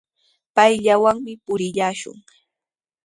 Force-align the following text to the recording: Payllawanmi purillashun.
Payllawanmi 0.55 1.33
purillashun. 1.45 2.17